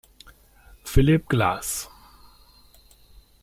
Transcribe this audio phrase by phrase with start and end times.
[0.83, 1.85] Phillip Glass